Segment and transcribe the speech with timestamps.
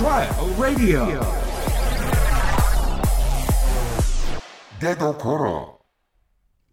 [0.00, 1.22] Trial Radio
[4.80, 5.80] 出どころ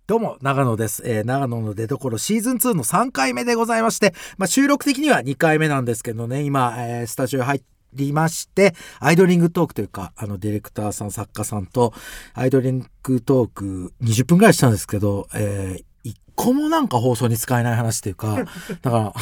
[0.07, 1.03] どうも、長野です。
[1.05, 7.62] えー長野の出所シーズン2の3回目でございまして、まあ、収録的には2回目なんですけどね、今、えースタジオ入
[7.94, 11.94] りまして、アイドリングトークというか、あの、ディレクターさん、作家さんと、
[12.33, 18.45] アイドリングトーク20分くらいしたんですけど、えー一個もなんか放送に使えない話というか、
[18.84, 19.13] だから、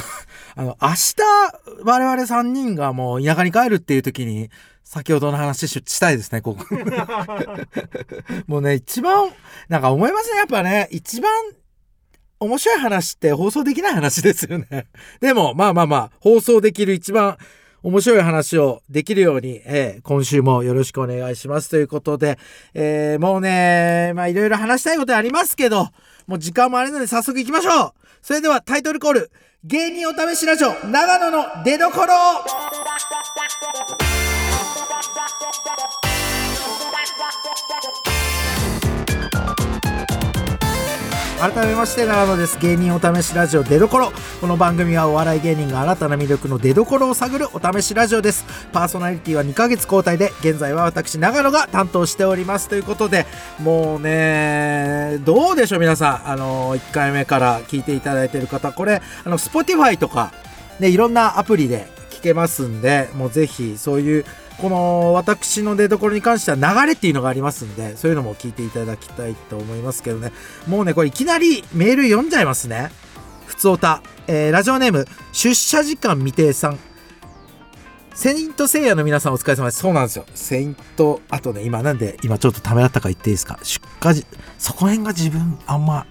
[0.56, 1.16] あの、明日、
[1.84, 4.50] 我々3人がもう田舎に帰るっていう時に、
[4.84, 6.66] 先ほどの話ししたいですね、ここ。
[8.48, 9.30] もうね、一番、
[9.68, 11.32] なんか思いますね、やっぱね、一番
[12.40, 14.88] 面白い話って放送できない話ですよね。
[15.20, 17.38] でも、まあまあまあ、放送できる一番
[17.86, 21.70] 面白い話をできるように、えー今週もよろしくお願いします。
[21.70, 22.40] ということで、
[22.74, 25.90] えーもうね、まあいろいろ話したいことありますけど、
[26.26, 27.94] もう時間もあれなので早速行きましょう。
[28.24, 29.32] それではタイトルコール、
[29.64, 31.96] 芸人お試しラジオ、長野の出所。
[41.54, 42.58] 改めまして長野です。
[42.58, 44.12] 芸人お試しラジオ出どころ。
[44.42, 48.46] この番組はお笑い芸人が新たな魅力の出どころを探るお試しラジオです。
[48.74, 52.68] パーソナリティは2ヶ月交代で現在は私長野が担当しております。
[52.68, 53.28] ということで
[53.62, 56.32] もうねどうでしょう皆さん。
[56.32, 58.72] あの1回目から聞いていただいている方。
[58.72, 60.34] これあの Spotify とか
[60.80, 64.26] ねいろんなアプリで聞けますんでもうぜひそういう
[64.58, 70.32] この私の出所に関しては流れっていうのがありますんでそういうのも聞いていただきたいと思いますけどね。
[70.68, 72.90] もうねこれいきなりメール読んじゃいますね。
[73.46, 76.80] ふつおた、えーラジオネーム出社時間未定さん。
[78.14, 79.80] セイントセイヤの皆さんお疲れ様です。
[79.80, 80.26] そうなんですよ。
[80.34, 83.60] セイントあとね今なんで今ちょっとためらったか言っていいですか？
[83.62, 84.26] 出荷時
[84.58, 86.08] そこら辺が自分あんま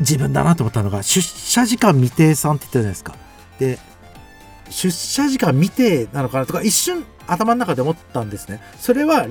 [0.00, 3.16] 自分だなと思ったのが出社時間未定さんって言ったじゃないですか。
[3.58, 3.78] で
[4.70, 8.60] 出社時間見てなのかなとか一瞬頭の中で思ったんですね。
[8.78, 9.26] それは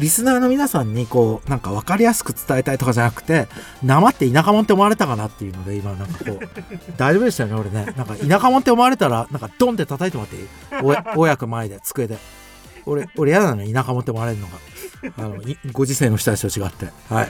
[0.00, 3.46] リスナーの皆さんにこうなんか分かりやすく伝えたいとかじゃなくて
[3.84, 6.38] 生って田舎者って思われたかなっていうので今なんかこう。
[6.98, 7.92] 大丈夫でしたよね俺ね。
[7.96, 11.16] なんか田舎者って思われたらなんかドンって叩いてもらっていい？
[11.16, 12.18] 親子前で机で。
[12.86, 14.54] 俺俺嫌なの田舎者って思われるのが。
[15.18, 15.36] あの
[15.72, 16.86] ご時世の人たちと違って。
[17.08, 17.28] はい。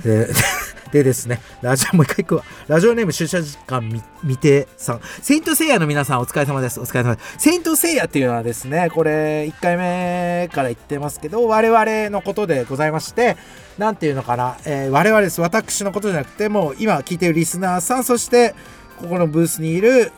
[0.00, 0.28] で
[0.92, 2.44] でですねラジオもう一回行くわ。
[2.68, 5.00] ラジオネーム出社時間未未定さん。
[5.22, 6.80] セイントセイヤの皆さんお疲れ様です。
[6.80, 7.36] お疲れ様です。
[7.38, 13.36] セイントセイヤっていうのはですねこれ1回目から言ってますけど我々のことでございまして
[13.78, 15.40] なんていうのかな、えー我々です。
[15.40, 18.54] 私のことじゃなくてもう今聞いてるリスナーさんそして
[19.00, 20.12] ここのブースにいる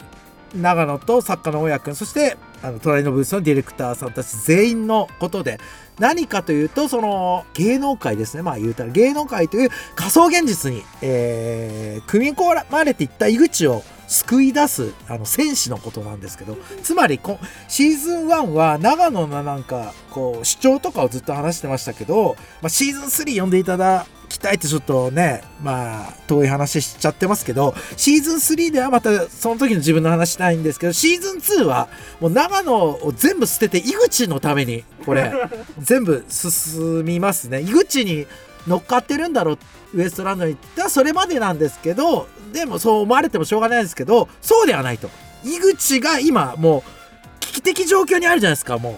[0.55, 5.59] 長野と作家の大家君そしてあの隣のブースのディレクターさんたち全員のことで
[5.99, 8.43] 何かというとその芸能界ですね。
[8.43, 31.89] まあ言うたら芸能界という仮想現実に、えー組み込まれていった井口を救い出すあの戦士のことなんですけどつまりこシーズン1は長野のなんかこう主張とかをずっと話してましたけど、まあ、シーズン3読んでいただきたいってちょっとねまあ遠い話しちゃってますけどシーズン3ではまたその時の自分の話したいんですけどシーズン2は
[32.21, 35.33] もう長野を全部捨てて井口のためにこれ
[35.79, 37.61] 全部進みますね。
[37.61, 38.27] 井口に
[38.67, 39.59] 乗っかってるんだろう
[39.95, 45.11] ウエストランドに行ったそれまでなんですけどでもそう思われてもしょうがないですけどそうではないと。
[45.45, 48.95] 井口が今もう危機的状況にあるじゃないですかもう。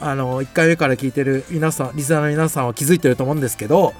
[0.00, 3.92] あの1回目から聞いてる皆さんリスナーの皆さんは気づいてると思うんですけど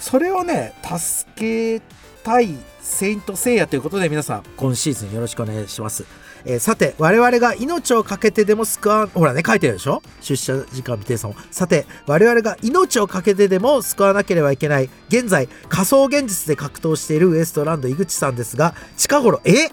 [0.00, 1.82] それをね助け
[2.22, 6.04] たいセイントセイヤということで皆さん今シーズンよろしくお願いします、
[6.44, 10.02] えーさて我々が命を懸けてでも救わほらね書いてるでしょ？
[10.20, 19.70] 出社時間未定さんもさて我々が命を懸けてでも救わなければいけない現在仮想現実で格闘しているウエストランド井口さんですが近頃え？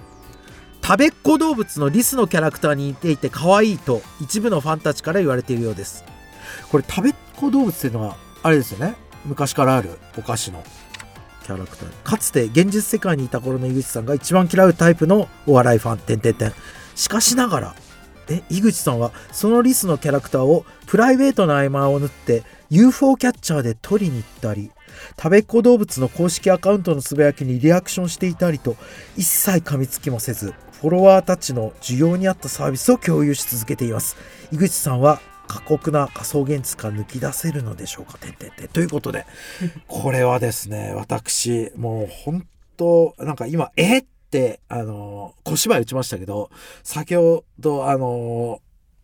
[0.84, 6.04] 食べっ子動物のリスのキャラクターに似ていて可愛いと一部のファンたちから言われているようです。
[6.70, 8.96] これ食べっ子動物っていうのはあれですよね？
[9.26, 10.64] 昔からあるお菓子の
[11.44, 12.04] キャラクター。
[12.04, 15.98] かつて現実世界にいた頃の井口さんが一番嫌うタイプのお笑いファン。
[16.00, 16.54] てんてんてん。
[16.96, 17.76] しかしながら
[18.30, 24.72] え井口さんはそのリスのキャラクターをプライベートな合間を縫って UFO キャッチャーで取りに行ったり
[25.18, 28.78] 食べっ子動物の公式アカウントのつぶやきにリアクションしていたりと
[29.18, 34.18] 一切噛みつきもせずフォロワーたちの需要に合ったサービスを共有し続けています。
[34.52, 38.18] 井口さんは過酷な仮想現実から抜き出せるのでしょうか？
[38.18, 38.68] てんてんてん。
[38.68, 39.26] ということで
[39.88, 42.48] これはですね私もう本
[42.78, 44.00] 当なんか今え？
[44.00, 46.50] ってあの小芝居打ちましたけど
[46.84, 48.62] 先ほどあの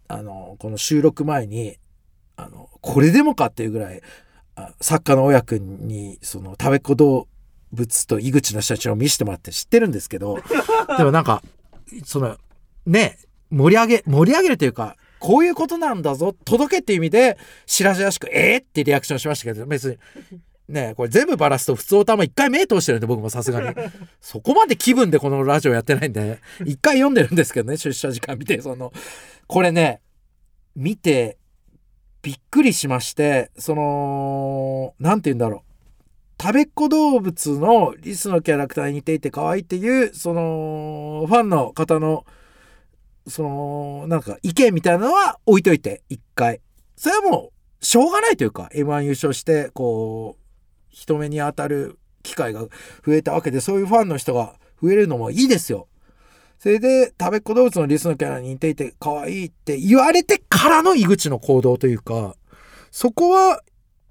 [0.08, 1.78] あのこの収録前に
[2.36, 4.02] あのこれでもかっていうぐらい
[4.56, 7.28] あ作家の親君にその食べっ子動
[7.72, 10.40] 物と井口の写真を見せてもらって知ってるんですけど
[10.98, 11.42] でもなんか
[12.04, 12.36] その
[12.86, 13.18] ね
[13.50, 16.36] 盛り上げ盛り上げるというかこういうことなんだぞ。
[16.46, 17.38] 届けっていう意味で
[17.68, 19.98] 白々しく「えー!」ってリアクションしましたけど別に。
[20.68, 23.76] ねこれ全部バラすと普通おたま一回目通してるんで僕もさすがに。
[24.20, 28.92] そこまで気分でこのラジオやってないんで一回読んでるんですけどね出社時間見てその。
[29.48, 30.02] これね
[30.76, 31.38] 見て
[32.24, 36.42] びっくりしましてその何て言うんだろう。
[36.42, 42.26] 食べっ子動物のリスのキャラクターに似ていて可愛いっていうそのファンの方の
[43.28, 46.62] そのなんか意見みたいなのは置いといて一回
[46.96, 47.52] それはも
[47.82, 50.42] うしょうがないというか m 1優勝してこう
[50.90, 52.70] 人目に当たる機会が増
[53.14, 55.88] えたわけでそういうファンの人が増えるのもいいですよ。
[56.60, 62.36] それで食べっ子動物のリスのキャラに似ていて可愛いって言われてからの井口の行動というか
[62.92, 63.64] そこは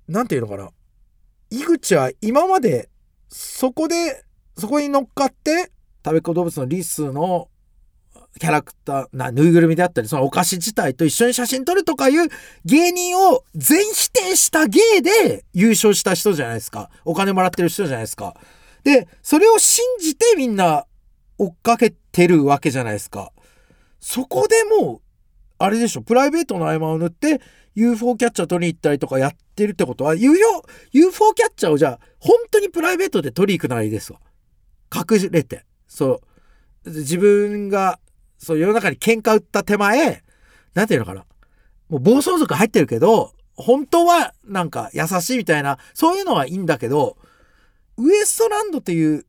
[0.08, 0.70] 何て言うのかな
[1.50, 2.88] 井口は今まで
[3.28, 4.24] そこで
[4.58, 5.70] そこに乗っかって
[6.04, 7.49] 食べっ子動物のリスの
[8.38, 12.28] キャラクターなぬいぐるみであったりそのお菓子自体と一緒に写真撮るとかいう
[12.64, 16.90] 芸人を全否定した芸で優勝した人じゃないですか。
[17.04, 18.34] お金もらってる人じゃないですか。
[18.84, 20.86] でそれを信じてみんな
[21.38, 23.32] 追っかけてるわけじゃないですか。
[24.00, 25.00] そこでもう
[25.58, 27.40] あれでしょプライベートの合間を縫って
[27.74, 34.20] UFO キャッチャー取りに行ったりとかやってるってことは UFO, UFO キャッチャーをじゃあ本当にプライベートで取り行くならいいですわ。
[34.94, 35.64] 隠れて。
[35.86, 36.20] そ
[36.84, 36.90] う。
[36.90, 38.00] 自分が
[38.40, 40.22] そう世の中に喧嘩売った手前
[40.74, 41.24] なんていうのかな
[41.88, 47.16] もう暴走族入ってるけど本当はなんか優しいみたいなそういうのはいいんだけど
[47.98, 49.26] ウエストランドっていう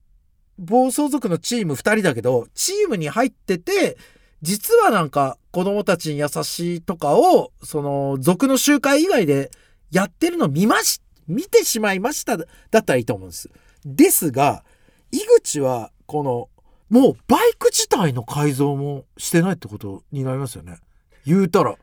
[0.57, 3.97] 暴走族のチーム2人だけどチームに入ってて
[4.41, 9.51] 実はなんか子供たちに優しいとかをその族の集会以外で
[9.91, 12.45] やってるの見まし見てしまいましただ
[12.79, 13.49] ったらいいと思うんです。
[13.85, 14.63] ですが
[15.11, 16.49] 井口はこの
[16.89, 17.53] もうバイ
[17.91, 20.79] 体の改造もしてないってことになりますよね。
[21.25, 21.75] 言うたら。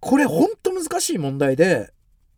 [0.00, 1.92] これほんと難しい問題で、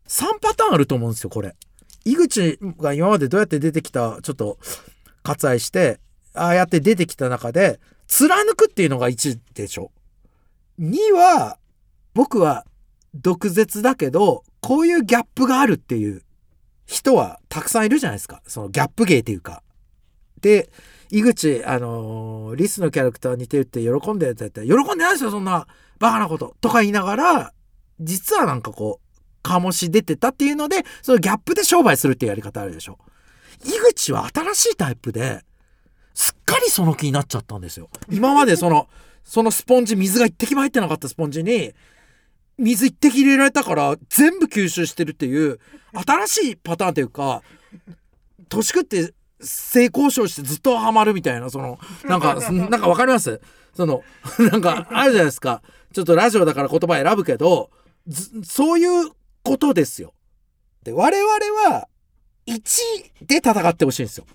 [0.07, 1.55] 3パターンあると思うんですよ、これ。
[2.03, 4.57] 井口が今までどうやって出てきた、ちょっと
[5.23, 5.99] 割愛して、
[6.33, 9.91] ああやって出てきた中で、貫くっていうのが1でしょ。
[10.79, 11.59] 2は、
[12.13, 12.65] 僕は
[13.13, 16.23] 毒舌だけど、こういうギャップがあるっていう
[16.85, 18.41] 人はたくさんいるじゃないですか。
[18.47, 19.63] そのギャップ芸っていうか。
[20.41, 20.69] で、
[21.11, 25.67] 井口、あのー、リスのキャラクター似てるって喜んでるって言ったら、喜んでないですよ、そんな
[25.99, 26.55] バカなこと。
[26.61, 27.53] とか言いながら、
[27.99, 32.97] 実はなんかこう、醸し出てたっていうので、そのギャップで商売するっていうやり方あるでしょ。
[33.65, 35.43] 井口は新しいタイプで、
[36.13, 37.89] すっかりその気になっちゃったんですよ。
[38.09, 38.87] 今までその、
[39.23, 41.73] そのスポンジ、水が一滴も入ってなかったスポンジに、
[42.57, 45.59] 水一滴入れられたから全部吸収してるっていう、
[45.93, 47.43] 新しいパターンというか、
[48.49, 53.41] 年食って性交渉してずっとハマるみたいな、その、なんか、 なんかわかります？
[53.75, 54.03] その、
[54.51, 55.61] なんか、あるじゃないですか。
[55.93, 57.69] ちょっとラジオだから言葉選ぶけど、
[58.43, 59.11] そういう
[59.43, 60.13] ことですよ。
[60.83, 61.31] で、我々
[61.69, 61.87] は、
[62.47, 64.25] 1で戦ってほしいんですよ。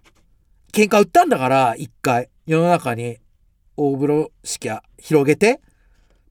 [0.73, 3.19] 喧嘩売ったんだから、一回、世の中に
[3.77, 5.61] 大風呂敷は広げて、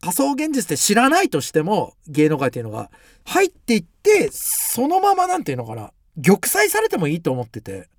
[0.02, 2.92] 仮想現実って知らないとしても、芸能界っていうのが、
[3.26, 5.92] 入っていって、そのままなんていうのかな、
[6.24, 7.90] 玉砕されてもいいと思ってて、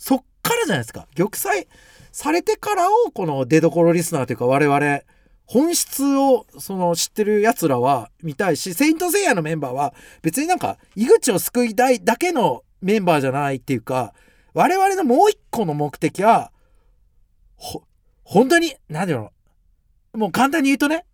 [0.00, 1.06] そっからじゃないですか。
[1.14, 1.66] 玉砕
[2.10, 5.00] されてからを、この出どころリスナーというか我々、
[5.44, 9.92] 本質をその知ってる奴らは見たいし、セイントセイヤのメンバーは
[10.22, 14.14] 別になんか井口を救いたいだけのメンバーじゃないっていうか、
[14.54, 16.50] 我々のもう一個の目的は、
[17.56, 17.82] ほ、
[18.24, 21.04] 本当に、何て言うもう簡単に言うとね、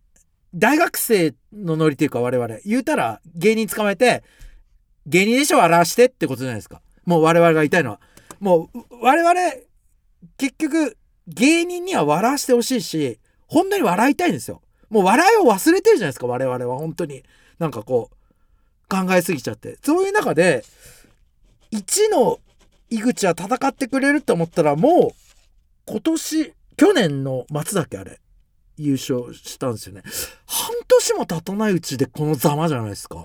[0.55, 4.23] 大学生のノリっていうか我々、言うたら芸人捕まえて、
[5.07, 6.81] 芸人でしょ笑わしてってことじゃないですか。
[7.05, 8.01] もう我々が言いたいのは。
[8.41, 9.35] もう我々
[10.39, 14.63] 結局芸人には笑わしてほしいし本当に笑いたいんですよ。
[14.91, 17.23] もう笑いを忘れてるじゃないですか我々は本当に。
[17.59, 19.79] なんかこう考えすぎちゃって。
[19.83, 20.65] そういう中で
[21.73, 22.39] 1の
[22.91, 25.13] 井口は戦ってくれると思ったらも
[25.89, 28.21] う今年去年の末だけあれ。
[28.79, 30.03] 優勝したんですよね。
[30.47, 33.25] 半年も経たないうちでこのざまじゃないですか。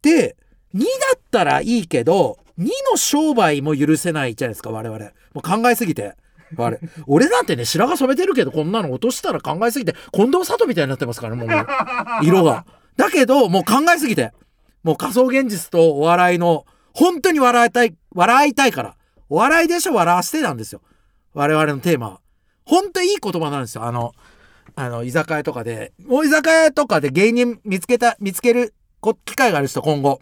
[0.00, 0.36] で
[0.74, 0.86] 2だ
[1.16, 4.98] ったらいいけど2の商売も許せないじゃないですか我々。
[5.34, 6.16] もう考えすぎて。
[6.56, 11.66] 我俺なんてね白髪染めてるけどこんなの落としたら考えすぎて近藤里みたいになってますからねもう。
[12.26, 12.66] 色が。
[12.96, 14.32] だけどもう考えすぎて。
[14.82, 18.96] もう仮想現実とお笑いの本当に笑いたい笑いたいから。
[19.28, 20.82] お笑いでしょ笑わせてなんですよ。
[21.32, 22.20] 我々のテーマは。
[22.64, 23.84] 本当いい言葉なんですよ。
[23.84, 24.12] あの
[24.74, 25.92] あの居酒屋とかで。
[26.04, 28.74] もう居酒屋とかで芸人見つけた見つける
[29.24, 30.20] 機会がある人今後。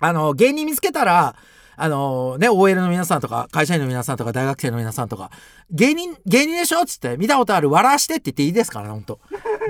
[0.00, 1.36] あの、芸人見つけたら、
[1.82, 5.30] あのね、OL の皆さんとか、会社員の皆さんとか、大学生の皆さんとか、
[5.70, 6.82] 芸人、芸人でしょ？
[6.82, 9.20] っつって、見たことある、笑わしてって言っていいですからね、ほんと。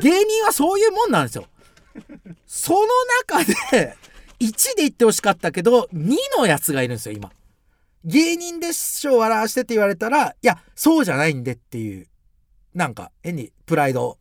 [0.02, 1.46] 芸人はそういうもんなんですよ。
[2.46, 2.86] その
[3.26, 3.96] 中で
[4.38, 7.30] 1で言ってほしかったけど2のやつがいるんですよ今。
[8.04, 12.06] 芸人で師匠笑わしてって言われたらいやそうじゃないんでっていう
[12.74, 14.18] なんか変にプライド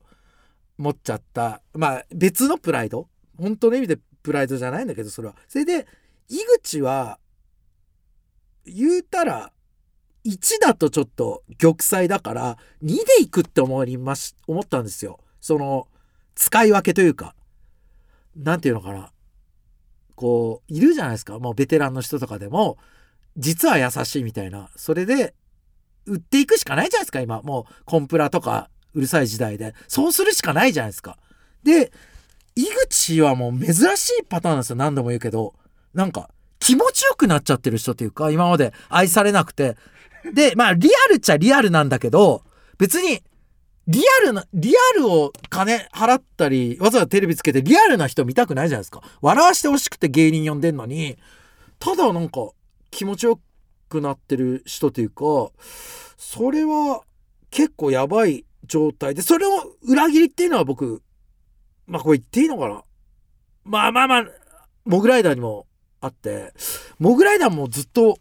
[0.78, 1.62] 持っちゃった。
[1.74, 3.08] まあ別のプライド。
[3.38, 5.36] 本当の意味でプライドじゃないんだけどそれは。
[5.48, 5.88] それで
[6.28, 7.20] 井口は
[8.66, 9.52] 言うたら
[10.26, 15.20] 1だとちょっと玉砕だから2でいくって思います思ったんですよ。
[15.42, 15.88] その
[16.36, 17.36] 使い分けというか。
[18.36, 19.12] なんていうのかな。
[20.16, 21.40] こういるじゃないですか。
[21.40, 22.78] もうベテランの人とかでも
[23.38, 24.70] 実は優しいみたいな。
[24.76, 25.34] それで
[26.06, 27.42] 売っていくしかないじゃないですか今。
[27.42, 29.74] もうコンプラとかうるさい時代で。
[29.88, 31.18] そうするしかないじゃないですか。
[31.64, 31.92] で
[32.56, 34.76] 井口はもう珍しいパターンなんですよ。
[34.76, 35.56] 何度も言うけど。
[35.94, 36.30] なんか
[36.70, 39.76] 気持ちよくなっちゃってる人っていうか今まで愛されなくて。
[40.34, 42.44] でまあリアルっちゃリアルなんだけど
[42.78, 43.24] 別に
[43.88, 49.02] リアルなリアルを金払ったりわざわざテレビつけてリアルな人見たくないじゃないですか。
[49.22, 51.18] 笑わしてほしくて芸人呼んでんのに
[51.80, 52.50] ただなんか
[52.92, 53.40] 気持ちよ
[53.88, 55.24] くなってる人というか
[56.18, 57.02] それは
[57.50, 59.16] 結構やばい状態。
[59.16, 61.02] でそれを裏切りっていうのは僕
[61.88, 62.84] まあこれ言っていいのかな。
[63.64, 64.26] まあまあまあ
[64.86, 65.66] モグライダーにも
[66.02, 66.54] あって
[66.98, 68.18] モグライダーもずっと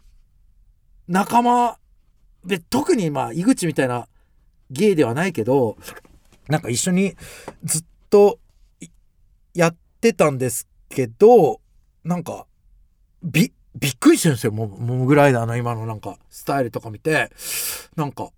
[1.07, 1.77] 仲間
[2.45, 4.07] で特にまあ井口みたいな
[4.71, 5.77] ゲイではないけど
[6.47, 7.15] なんか一緒に
[7.63, 8.39] ずっと
[9.53, 11.61] やってたんですけど
[12.03, 12.45] なんか
[13.23, 17.31] びびっくりしてるんですよモモグライダーの今のなんかスタイルとか見て。
[17.95, 18.29] なんか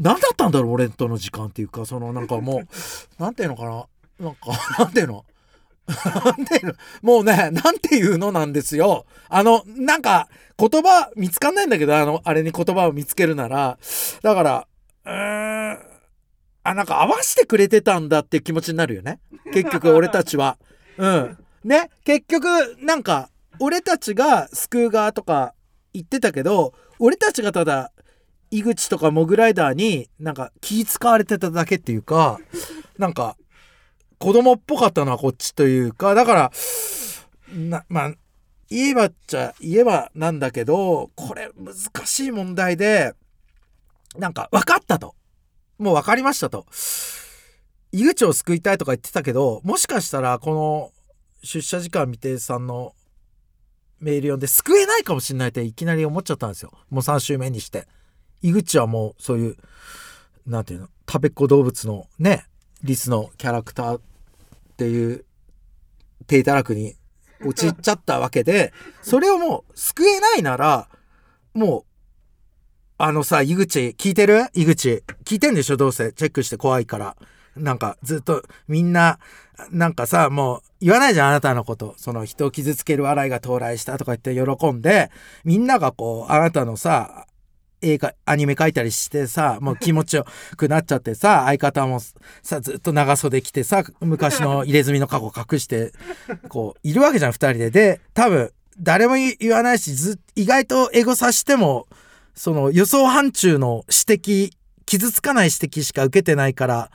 [0.00, 2.62] 何だったんだろう俺との時間っていうかそのなんかも
[3.18, 3.86] うなんていうのかな
[4.18, 4.50] なんか
[4.82, 5.24] なんていうの？
[6.24, 9.06] なんていうのもうね、なんていうのなんですよ。
[9.28, 10.28] あの、なんか、
[10.58, 13.78] 言葉見つかんないんだけど、あの、あれに言葉を見つけるなら。
[14.22, 14.66] だから、
[15.06, 15.78] うーん、
[16.62, 19.20] あ、なんか合わせてくれてたんだっていう気持ちになるよね。
[19.52, 20.58] 結局、俺たちは。
[20.98, 21.38] うん。
[21.64, 22.46] ね、結局、
[22.80, 25.54] なんか、俺たちが救う側とか
[25.92, 27.92] 言ってたけど、俺たちがただ、
[28.50, 32.38] 井口とかモグライダーになんか気使われてただけっていうか、
[32.98, 33.36] なんか、
[34.20, 36.52] 子供っぽかったのはこっちというか、だから、
[37.54, 38.12] な、まあ、
[38.68, 43.14] 言えばっちゃ言えばなんだけど、これ難しい問題で、
[44.18, 45.14] なんか分かったと。
[45.78, 46.66] もう分かりましたと。
[47.92, 50.92] 井口を救いたいとか言ってたけど、もしかしたらこの
[51.42, 52.94] 出社時間未定さんの
[54.00, 56.72] メール読んで救えないかもしれないっていきなり思っちゃったんですよ。
[56.90, 57.88] もう3週目にして。
[58.42, 59.56] 井口はもうそういう、
[60.46, 62.44] なんていうの、食べっ子動物のね、
[62.82, 64.00] リスのキャラクター
[64.80, 65.26] っていう
[66.26, 66.94] 低たらくに
[67.44, 68.72] 陥っちゃったわけで、
[69.02, 70.88] それをもう救えないなら、
[71.52, 71.84] もう、
[72.96, 74.46] あのさ、井口、聞いてる？
[74.54, 75.02] 井口。
[75.24, 75.76] 聞いてんでしょ？
[75.76, 76.12] どうせ。
[76.12, 77.16] チェックして怖いから。
[77.56, 79.18] なんか、ずっと、みんな、
[79.70, 81.94] なんかさ、もう、言わないじゃん、あなたのこと。
[81.98, 85.10] その、人を傷つける笑いが到来したとか言って喜んで、
[85.44, 87.26] みんながこう、あなたのさ、
[87.82, 92.00] 映画、アニメ描いたりしてさ、もう気持ちよくなっちゃってさ、 相方も
[92.42, 95.92] さ、ずっと長袖着てさ、昔の入れ墨の過去隠して、
[96.48, 97.70] こう、いるわけじゃん、二人で。
[97.70, 101.86] で、多分、誰も言わないし、ず意外とエゴさしても、
[102.34, 104.50] その予想範疇の指摘、
[104.86, 106.90] 傷つかない指摘しか受けてないから、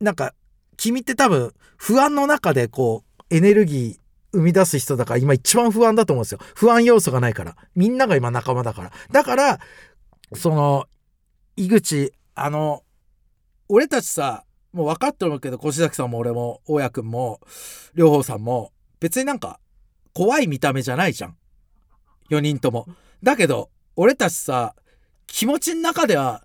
[0.00, 0.34] なんか、
[0.76, 4.01] 君って多分、不安の中でこう、エネルギー、
[4.32, 6.38] 生み出す人だから今一番不安だと思うんですよ。
[6.54, 7.56] 不安要素がないから。
[7.74, 8.92] みんなが今仲間だから。
[9.10, 9.60] だから、
[10.34, 10.86] その、
[11.56, 12.82] 井口、あの、
[13.68, 17.40] 俺たちさ、もう分かってるけど、越崎さんも俺も、大家君も、
[17.94, 19.60] 両方さんも、別になんか、
[20.14, 21.36] 怖い見た目じゃないじゃん。
[22.30, 22.86] 4人とも。
[23.22, 24.74] だけど、俺たちさ、
[25.26, 26.44] 気持ちの中では、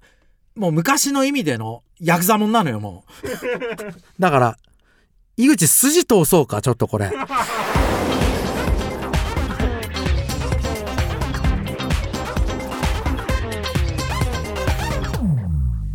[0.55, 3.27] もう昔の意味でのヤクザもんなのよ、もう。
[4.19, 4.57] だから、
[5.37, 7.11] 井口筋通そうか、ちょっとこれ。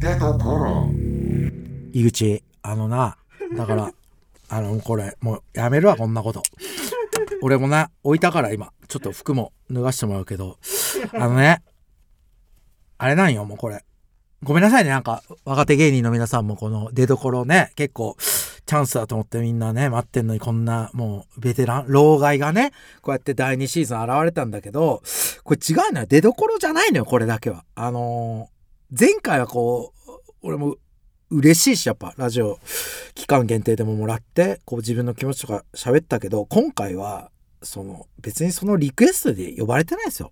[0.02, 0.90] 出どころ
[1.92, 3.16] 井口、あのな、
[3.56, 3.92] だから、
[4.50, 6.42] あの、これ、もうやめるわ、こんなこと。
[7.40, 10.58] 俺もな、置いたから今、ちょっと服も脱がしてもらうけど、
[11.14, 11.62] あのね、
[12.98, 13.84] あれなんよ、もうこれ。
[14.42, 25.00] ごめんなさいね、なんか、若手芸人の皆さんもこの出どころね、結構、チャンスだと思ってみんなね、待ってんのにこんな、もう、ベテラン、老害がね、こうやって第2シーズン現れたんだけど、
[25.44, 26.06] これ違うのよ。
[26.06, 27.64] 出どころじゃないのよ、これだけは。
[27.76, 28.61] あのー
[28.98, 30.10] 前回はこう、
[30.42, 30.76] 俺も
[31.30, 32.58] 嬉しいし、やっぱ、ラジオ
[33.14, 37.30] 期間限定でももらって、こう自分の気持ちとか喋ったけど、今回は、
[37.62, 40.30] その、別にそのリクエストで呼ばれてないですよ。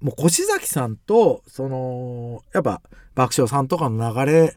[0.00, 2.82] もう越崎さんと、その、やっぱ
[3.14, 4.56] 爆笑さんとかの流れ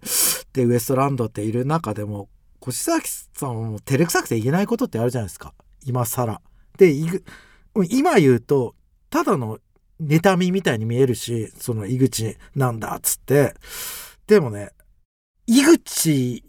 [0.54, 2.30] でウエストランドっている中でも、
[2.68, 5.54] 越崎さんはも照れくさくて言えないことってあるじゃないですか
[5.86, 6.42] 今更
[6.78, 6.94] で
[7.90, 8.74] 今言うと
[9.10, 9.60] ただの
[10.08, 13.54] 妬みみたいに見えるしその井口なんだっつって。
[14.28, 14.72] でもね
[15.48, 16.44] 井口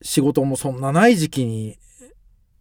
[0.00, 1.76] 仕事もそんなない時期に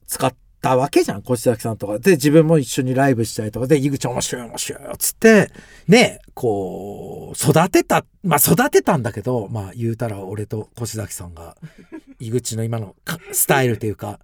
[0.05, 1.99] 使ったわけじゃん越崎さんとか。
[1.99, 3.67] で自分も一緒にライブしたりとか。
[3.67, 5.51] で井口面白い面白いよっつって。
[5.87, 11.57] ねこう育てたまあ育てたんだけどまあ言うたら俺と越崎さんが
[12.19, 14.19] 井口の今のかスタイルというか。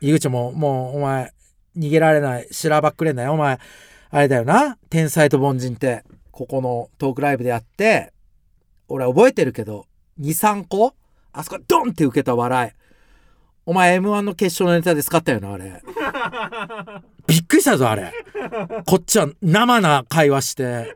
[0.00, 1.32] 井口ももうお前
[1.76, 3.58] 逃げられないしらばっくれんなよお前
[4.10, 4.78] あれだよな。
[4.90, 6.04] 天才と凡人って。
[6.30, 8.12] ここのトークライブでやって。
[8.88, 9.86] 俺覚えてるけど。
[10.20, 10.94] 23個？
[11.32, 12.72] あそこドンって受けた笑い。
[13.66, 15.82] お前 m 1の決勝のネタで使ったよなあれ。
[17.26, 18.12] びっくりしたぞあれ。
[18.86, 20.94] こっちは生な会話して。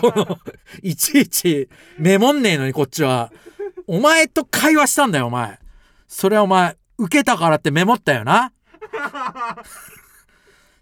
[0.00, 0.38] その
[0.82, 1.68] いちいち
[1.98, 3.32] メモんねえのにこっちは。
[3.86, 5.58] お前と会話したんだよお前。
[6.06, 8.52] それはお前受けたからってメモったよな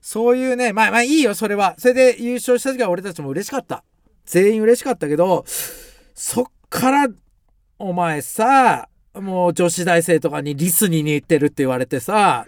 [0.08, 1.74] そういうねまあまあいいよそれは。
[1.78, 3.82] それで優勝した時は俺たちも嬉しかった。
[4.24, 5.44] 全員嬉しかったけど
[6.14, 7.08] そっから
[7.80, 12.46] お前さもう女子大生とかにリスに似てるって言われてさ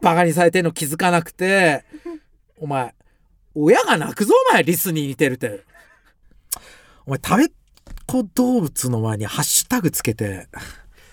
[0.00, 1.84] バカにされてんの気づかなくて
[2.58, 2.92] お前
[3.54, 5.62] 親が泣くぞお前リスに似てるって。
[7.06, 7.48] お前食べっ
[8.06, 10.48] 子動物の前にハッシュタグつけて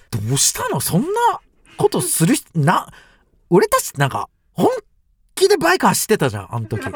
[0.10, 0.80] どうしたの？
[0.80, 1.08] そんな
[1.78, 2.92] ことする人な
[3.52, 4.70] 俺たちなんか本
[5.48, 6.84] 気でバイク走ってたじゃんあの時。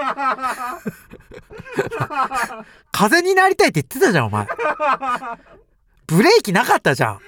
[2.92, 4.48] 風になりたいって言ってたじゃんお前。
[6.08, 7.20] ブレーキなかったじゃん。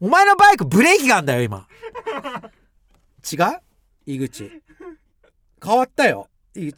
[0.00, 1.66] お前のバイクブレーキがあんだよ今。
[3.30, 3.60] 違う？
[4.06, 4.62] 井口。
[5.64, 6.28] 変わったよ。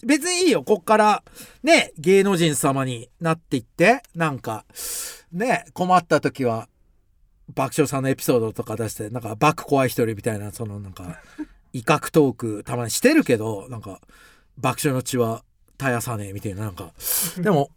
[0.05, 1.23] 別にいいよこっから
[1.63, 4.67] ね芸能人様になっていってなんか
[5.33, 6.69] ね困った時は
[7.55, 11.19] 爆笑さんのエピソードとか出してなんかバック怖い一人みたいなそのなんか
[11.73, 14.01] 威嚇トークたまにしてるけどなんか
[14.59, 15.45] 爆笑の血は
[15.79, 16.93] 絶やさねえみたいななんか。
[17.39, 17.71] でも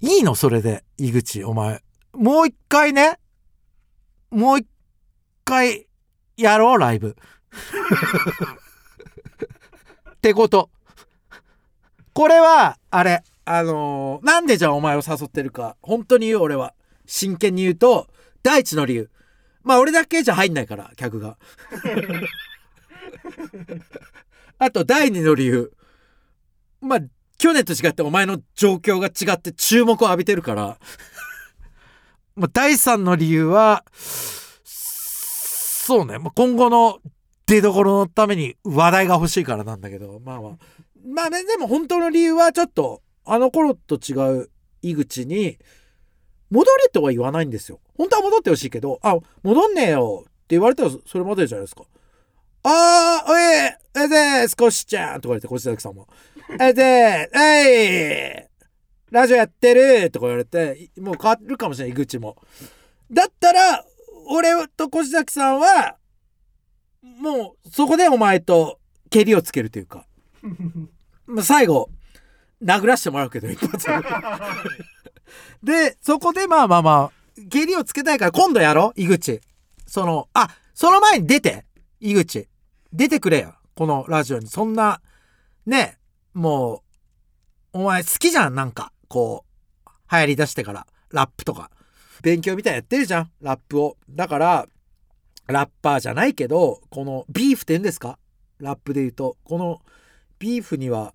[0.00, 0.34] いいの？
[0.34, 1.82] それで井口お前。
[2.12, 3.18] もう一回ね。
[4.30, 4.66] もう一
[5.44, 5.86] 回
[6.36, 6.78] やろう？
[6.78, 7.16] ライブ。
[10.14, 10.68] ってこと。
[12.12, 15.76] これはあれあのーなんでじゃあお前を誘ってるか。
[15.80, 16.40] 本当に言う？
[16.40, 16.74] 俺は。
[17.06, 18.08] 真剣に言うと
[18.42, 19.10] 第一の理由。
[19.62, 21.38] まあ俺だけじゃ入んないから客が
[24.58, 25.72] あと第二の理由。
[26.80, 27.00] まあ
[27.38, 30.78] 去年と違ってお前の状況が違って注目を浴びてるから。
[32.34, 33.84] まあ第三の理由は
[35.84, 37.00] そうね、まあ、今後の
[37.46, 40.20] 出どころのために話題が欲しいからなんだけど。
[40.20, 40.52] まあまあ。
[41.04, 44.50] まあねでも本当の理由はちょっとあの頃と違う
[44.82, 45.58] 井口に
[46.50, 47.80] 戻れとは言わないんですよ。
[47.96, 51.82] 本当は戻ってほしいけどあ戻んねえよって言われたらそれまでじゃないですか。
[52.64, 56.08] あー、おい、えぜ少しちゃんとか言って、越崎さんも。
[56.60, 58.52] えぜえい
[59.10, 62.36] ラジオやってるとか言われて、もう変わるかもしれない、井口も。
[63.10, 63.84] だったら、
[64.28, 65.96] 俺と越崎さんは、
[67.02, 68.78] もう、そこでお前と、
[69.10, 70.06] 蹴りをつけるというか。
[71.26, 71.90] まあ最後、
[72.62, 73.86] 殴らしてもらうけど、一発。
[75.62, 79.40] で、そこでまあまあまあ、蹴りをつけたいから今度やろう井口。
[79.86, 81.66] その、あ、その前に出て
[82.00, 82.48] 井口。
[82.92, 83.54] 出てくれよ。
[83.74, 84.46] このラジオに。
[84.46, 85.00] そんな、
[85.66, 85.98] ね、
[86.34, 86.82] も
[87.74, 88.92] う、お前好きじゃん、なんか。
[89.08, 89.44] こ
[89.86, 90.86] う、流行り出してから。
[91.10, 91.70] ラップとか。
[92.22, 93.96] 勉強みたいなやってるじゃん、ラップを。
[94.10, 94.66] だから、
[95.46, 98.18] ラッパーじゃないけど、このビーフって言うんですか？
[98.58, 99.36] ラップで言うと。
[99.42, 99.80] この
[100.38, 101.14] ビーフには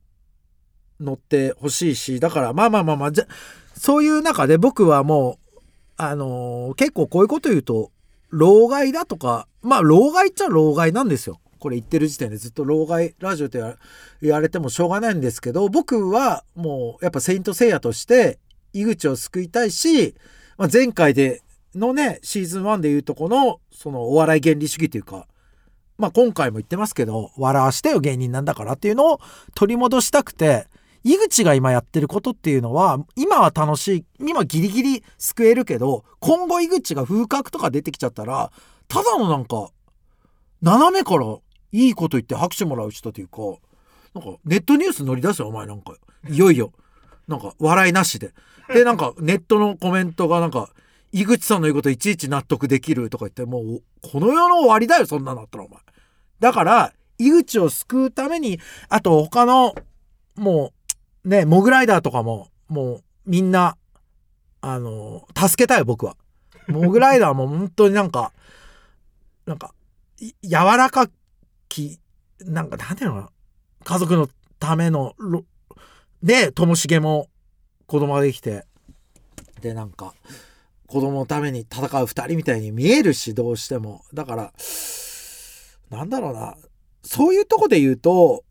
[1.00, 3.28] 乗ってほしいし、だからまあまあまあまあ、じゃ、
[3.76, 5.60] そういう中で僕はもう、
[5.96, 7.92] あのー結構こういうこと言うと、
[8.30, 11.40] 老害だとか、まあ老害っちゃ老害なんですよ。
[11.58, 13.62] これ言ってる時点でずっと老害ラジオって
[14.22, 18.40] 言われてもしょうがないんですけど、僕はもうやっぱセイントセイヤとして
[18.74, 20.16] 井口を救いたいし、
[20.58, 21.42] まあ、前回で
[21.76, 25.28] のね、シーズン1でいうとこの、そのお笑い原理主義というか、
[25.98, 29.20] まあ今回も言ってますけど、笑わしてよ芸人なんだからっていうのを
[29.56, 30.68] 取り戻したくて、
[31.04, 38.52] 井口が今やってることっていうのは、今は楽しい、今ギリギリ救えるけど、今後井口が風格とか出てきちゃったら、
[38.88, 39.70] ただのなんか、
[40.62, 41.38] 斜めから
[41.72, 43.42] いいこと言って拍手もらう人というか、
[44.14, 45.94] なんかネットニュース乗り出すよ、お前なんか。
[46.30, 46.72] いよいよ。
[47.28, 48.34] なんか笑いなしで。
[48.74, 50.70] で、なんかネットのコメントがなんか、
[51.12, 55.80] 井口さんの言うこといちいち納得できるとか言って、もう、この世の終わりだよ、そんなのあったら、お前。
[56.40, 59.74] だから、井口を救うために、あと他の、
[60.36, 60.74] も
[61.24, 63.78] う、ね、モグライダーとかも、もう、みんな、
[64.62, 66.16] あの、助けたい、僕は。
[66.68, 68.34] モグライダーも本当になんか、
[69.46, 69.74] なんか
[70.20, 71.08] 柔らか
[71.70, 72.00] き
[72.40, 73.30] なんかなんていうのかな。
[73.84, 75.46] 家族のためのろ
[76.24, 77.28] でともしげも
[77.86, 78.66] 子供ができて。
[79.62, 80.14] でなんか
[80.86, 84.04] 子供のために戦う2人みたいに見えるしどうしても。
[84.14, 84.54] だから
[85.90, 86.56] なんだろうな。
[87.02, 88.44] そういうとこで言うと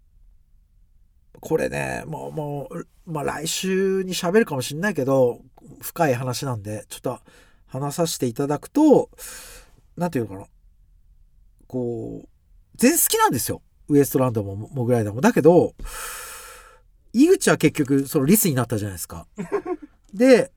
[1.40, 5.42] これねもうもうまあ来週に喋るかもしんないけど
[5.80, 7.20] 深い話なんでちょっと
[7.66, 9.10] 話させていただくと
[9.96, 10.48] 何て言うのかな。
[11.68, 12.28] こう
[12.76, 13.62] 全好きなんですよ。
[13.88, 15.20] ウエストランドもモグライダーも。
[15.20, 15.74] だけど
[17.12, 19.26] 井口は結局そのリスになったじゃないですか。
[20.12, 20.52] で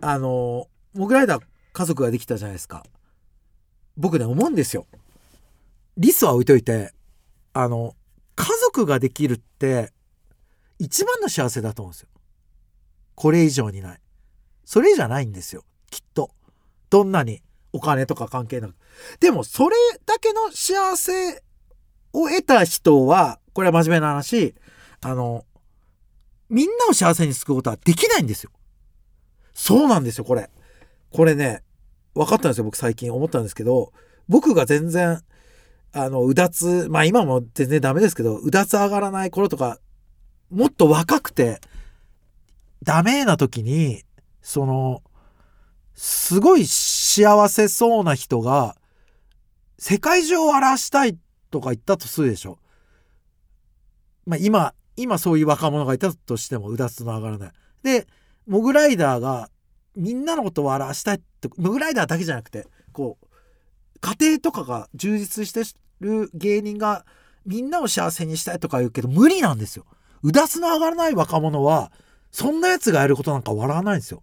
[0.00, 1.42] あのモグライダー
[1.72, 2.84] 家族ができたじゃないですか。
[3.96, 4.86] 僕ね思うんですよ。
[5.96, 6.92] リスは置いといて
[7.52, 7.96] あの
[8.34, 9.92] 家族ができるって
[10.78, 12.08] 一番の幸せだと思うんですよ。
[13.14, 14.00] これ以上にない。
[14.64, 15.64] それじゃないんですよ。
[15.90, 16.30] きっと。
[16.90, 17.42] どんなに
[17.72, 18.74] お金とか関係なく。
[19.20, 21.42] でもそれだけの幸せ
[22.22, 24.54] を得た人はこれは真面目な話。
[25.02, 25.44] あの
[26.48, 28.50] みんなを幸せに救うことはできないんですよ。
[29.52, 30.50] そうなんですよこれ。
[31.10, 31.62] これね
[32.14, 33.92] 分かったんですよ僕最近思ったんですけど。
[34.28, 35.20] 僕が全然
[35.92, 39.78] あのうだつまあ今も全然ダメですけどうだつ上がらない頃とか
[40.50, 41.60] もっと若くて
[42.82, 44.02] ダメな時に
[44.42, 45.02] その
[45.94, 48.76] すごい幸せそうな人が
[49.78, 51.16] 世界中を荒らしたい
[51.56, 52.58] とか言ったとするでしょ。
[54.26, 57.52] まあ今今そういう若者がいたとしてもうだつの上がらない。
[57.82, 58.06] で
[58.46, 59.48] モグライダーが
[59.96, 63.26] みんなのことを表したいってモグライダーだけじゃなくてこう
[64.00, 65.62] 家庭とかが充実して
[66.00, 67.06] る芸人が
[67.46, 69.86] みんなを幸せにしたいとか言うけど無理なんですよ。
[70.22, 71.90] うだつの上がらない若者は
[72.30, 74.22] そんなやつがやることなんか笑わないんですよ。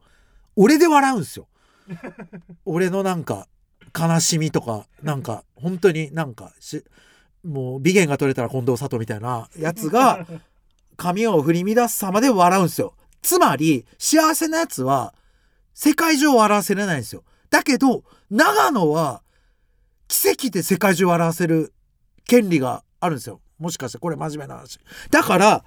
[0.55, 1.47] 俺で笑うんですよ。
[2.65, 3.47] 俺のなんか
[3.97, 6.83] 悲しみとかなんか本当になんかし
[7.43, 10.25] もう美言が取れたら近藤佐藤みたいなやつが
[10.95, 12.95] 髪を振り乱す様で笑うんですよ。
[13.21, 15.13] つまり幸せなやつは
[15.73, 17.23] 世界中を笑わせれないんですよ。
[17.49, 19.21] だけど長野は
[20.07, 21.73] 奇跡で世界中を笑わせる
[22.25, 23.41] 権利があるんですよ。
[23.59, 24.79] もしかしてこれ真面目な話。
[25.11, 25.65] だから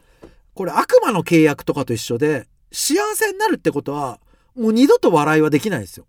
[0.54, 4.20] これ悪魔の契約とかと一緒で幸せになるってことは
[4.54, 6.06] もう二度と笑いはできないですよ。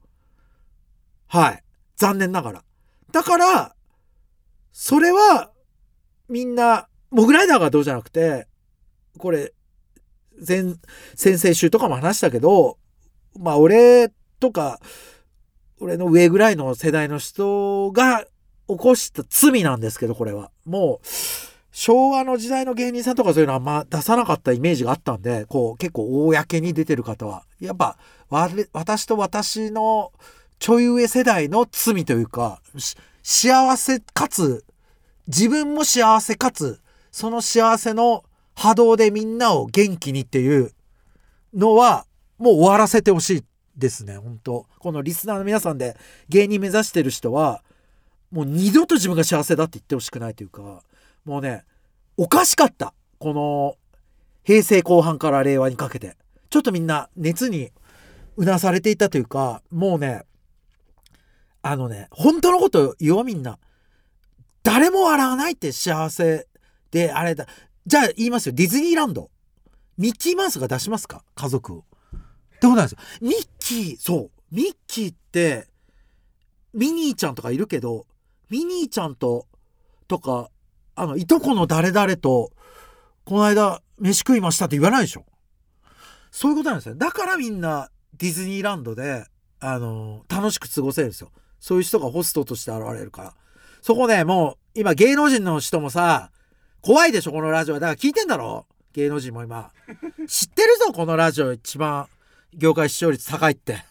[1.28, 1.64] はい。
[1.98, 2.64] 残念ながら。
[3.12, 3.76] だから
[4.72, 5.52] それは
[6.30, 8.48] みんなモグライダーがどうじゃなくて
[9.18, 9.54] これ
[10.46, 10.76] 前
[11.16, 12.78] 先々週とかも話したけど
[13.38, 14.80] まあ俺とか
[15.80, 18.26] 俺の上ぐらいの世代の人が
[18.68, 20.52] 起こした罪なんですけどこれは。
[20.66, 21.08] もう
[21.72, 27.44] 昭和の時代の芸人さんとかそういうのはあんま出さなかったイメージがあったんでこう結構公に出てる方は。
[27.60, 27.98] やっぱ
[28.30, 30.12] 私と私の
[30.60, 32.62] ちょい上世代の罪というか
[33.22, 34.66] 幸せかつ
[35.28, 36.80] 自分も幸せかつ
[37.12, 38.24] その幸せの
[38.56, 40.72] 波動でみんなを元気にっていう
[41.54, 42.06] のは
[42.38, 43.44] もう終わらせてほしい
[43.76, 44.66] ですね本当。
[44.80, 45.96] このリスナーの皆さんで
[46.30, 47.64] 芸人目指してる人は
[48.32, 50.82] もう二度と自分が幸せだって言ってほしくないというか
[51.26, 51.64] もうね
[52.18, 53.76] おかしかったこの
[54.44, 56.16] 平成後半から令和にかけて。
[56.50, 57.72] ちょっとみんな熱に
[58.38, 60.24] うなされていたというかもうね
[61.62, 63.60] あのね本当のこと言おうみんな。
[64.68, 66.46] 誰も笑わないって幸せ
[66.92, 67.48] であれだ。
[67.86, 68.52] じゃあ言いますよ。
[68.54, 69.32] ディズニーランド。
[69.98, 71.24] ミッキーマウスが出しますか？
[71.36, 71.78] 家族を。
[71.78, 72.98] ってことなんですよ。
[73.22, 74.32] ミッキーそう。
[74.54, 75.70] ミッキーって
[76.74, 78.08] ミニーちゃんとかいるけど
[78.50, 79.48] ミニーちゃんと
[80.10, 80.50] とか
[80.96, 82.52] あのいとこの誰々と
[83.24, 85.24] この間飯食いましたって言わないでしょ。
[86.30, 86.96] そういうことなんですよ。
[86.96, 89.24] だからみんなディズニーランドで
[89.62, 91.32] あの楽しく過ごせるんですよ。
[91.62, 93.34] そういう人がホストとして現れるから。
[93.82, 96.32] そこねもう今芸能人の人もさ
[96.82, 97.76] 怖いでしょこのラジオ。
[97.76, 98.66] だから聞いてんだろ？
[98.94, 99.72] 芸能人も今。
[100.28, 102.08] 知ってるぞこのラジオ一番。
[102.54, 103.84] 業界視聴率高いって。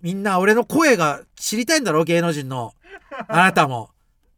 [0.00, 2.74] みんな俺の声が知りたいんだろ芸能人の。
[3.28, 3.90] あなたも。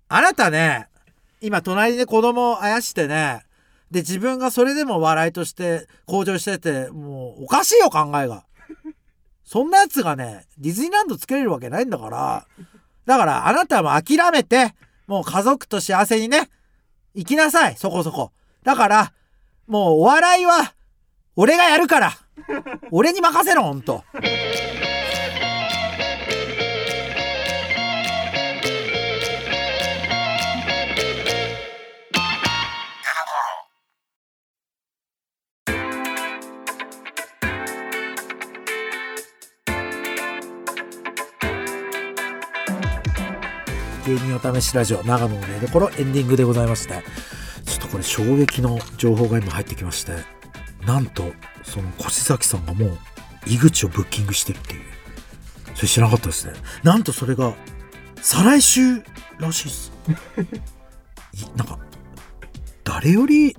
[0.09, 0.89] あなたね
[1.41, 3.45] 今隣で子供をあやしてね
[3.91, 8.45] で自分がそれでも笑いとして向上しててもうおかしいよ考えが。
[9.45, 12.47] そんなやつがねディズニーランドつけれるわけないんだから
[13.07, 14.75] だからあなたも諦めて
[15.07, 16.49] もう家族と幸せにね
[17.15, 19.13] 行きなさいそこそこだから
[19.67, 20.75] もうお笑いは
[21.37, 22.13] 俺がやるから
[22.91, 24.05] 俺に任せろほんと。
[44.05, 47.03] 芸人お試しラジオ長野の寝所エンディングでございまして。
[47.65, 50.13] ちょっとこれ衝撃の情報が今入ってきまして。
[50.85, 52.99] なんとその越崎さんがもう
[53.47, 54.83] 井口をブッキングしてるっていう。
[55.77, 56.55] それ知らなかったですね。
[56.83, 57.55] なんとそれが
[58.17, 59.03] 再来週
[59.39, 59.93] らしいです。
[61.57, 61.79] なんか
[62.83, 63.57] 誰より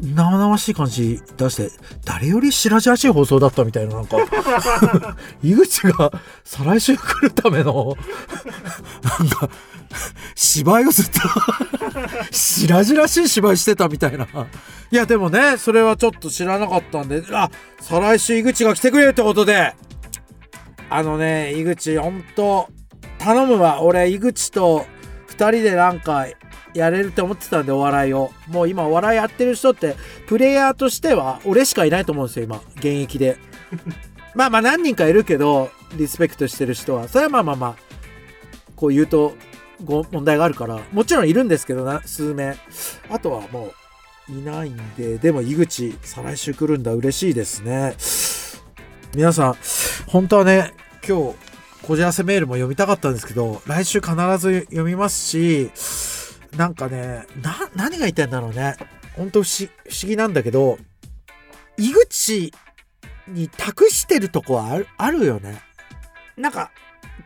[0.00, 1.70] 生々しい感じ出して
[2.04, 4.16] 誰より白々しい放送だったみたいななんか。
[5.42, 6.12] 井口が
[6.44, 7.96] 再来週来るための
[9.18, 9.48] なんか
[10.34, 11.20] 芝居をずっと
[12.30, 14.26] 白々しい芝居してたみたいな。
[14.90, 19.74] いやでもねそれはちょっと知らなかったんであ再来週井口が来てくれるってことで。
[20.90, 22.68] あのね井口ほんと
[23.18, 23.82] 頼むわ。
[23.82, 24.86] 俺井口と
[25.30, 26.26] 2人でなんか
[26.74, 28.30] やれるって思ってたんでお笑いを。
[28.48, 32.62] もう今お笑いやってる人ってプレイヤーとしては俺しかいないと思うんですよ今。
[32.76, 33.36] 現役で。
[34.34, 37.08] まあまあ何人かいるけどリスペクトしてる人は。
[37.08, 37.76] それはまあまあまあ
[38.76, 39.34] こう言うと
[39.84, 40.80] ご問題があるから。
[40.92, 42.56] もちろんいるんですけどな数名。
[43.10, 43.72] あとはも
[44.28, 45.18] ういないんで。
[45.18, 46.92] でも井口再来週来るんだ。
[46.92, 47.96] 嬉しいですね。
[49.14, 49.56] 皆さん
[50.06, 50.74] 本当はね
[51.06, 51.48] 今日
[51.82, 55.70] こじらせメールも読みたかったんですけど来週必ず読みますし
[56.56, 58.76] なんかねな何が言いたいんだろうね。
[59.16, 60.78] 本当不思不思議なんだけど
[61.76, 62.52] 井口
[63.26, 65.60] に託してるとこはあるあるよね。
[66.36, 66.70] なんか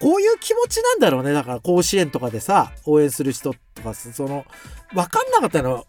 [0.00, 1.32] こういう気持ちなんだろうね。
[1.32, 4.44] だから甲子園とかでさ応援する人とかその
[4.92, 5.86] 分かんなかったの。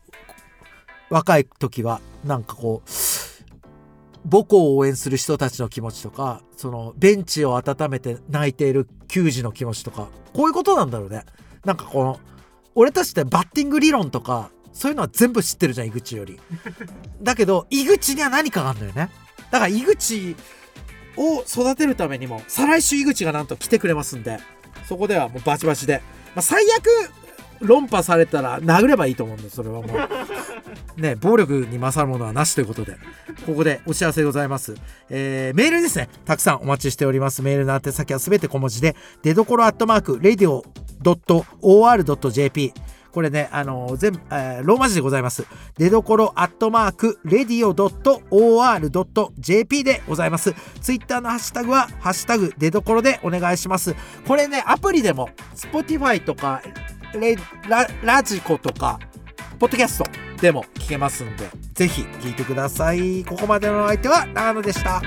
[1.09, 2.01] 若い時は。
[2.25, 2.89] なんかこう
[4.29, 11.25] 母校を応援する人たちの気持ちとかそのベンチを温めて泣いている球児の気持ちとかこういうことなんだろうね。
[11.65, 12.19] なんかこの
[12.75, 16.39] 俺たちってバッティング理論とかそういうのは全部知ってるじゃん井口より。
[17.21, 19.09] だけど井口には何かがあるんだよね。
[19.51, 20.35] だから井口
[21.15, 24.39] を育てるためにも再来週井口がなんと来てくれますんで
[24.87, 26.01] そこではもうバチバチで、
[26.35, 26.87] まあ、最悪
[27.61, 29.87] 論破されたら殴ればいいと思うんでそれはもう
[31.01, 32.97] ね暴力に勝るものはなしということで
[33.45, 34.75] ここでお知らせでございます、
[35.09, 40.17] えーメールですねたくさんお待ちしておりますメールの宛先はすべて小文字で出どころアットマーク
[41.63, 42.73] radio.or.jp
[43.13, 45.45] これね、あのー全部、えーローマ字でございます。
[45.77, 47.73] 出どころアットマーク、レディオ
[48.31, 50.53] .or.jp でございます。
[50.81, 53.95] ツイッターのハッシュタグは、ハッシュタグ出どころでお願いします。
[54.27, 56.63] これね、アプリでも、Spotify とか、
[57.19, 57.35] レ
[57.67, 58.99] ララジコとか、
[59.59, 60.05] ポッドキャスト
[60.41, 63.23] でも聞けますんで、ぜひ聞いてください。
[63.23, 65.01] ここまでのお相手は長野でした。